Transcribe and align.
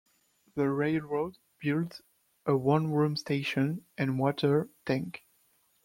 The 0.55 0.67
railroad 0.67 1.37
built 1.59 2.01
a 2.47 2.57
one-room 2.57 3.15
station 3.15 3.85
and 3.99 4.17
water 4.17 4.67
tank. 4.83 5.27